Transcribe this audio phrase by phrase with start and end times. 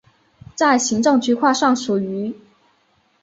[0.55, 2.33] 在行政区划上属于。